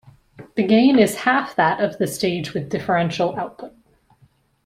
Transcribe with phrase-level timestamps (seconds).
[0.55, 3.75] The gain is half that of the stage with differential output.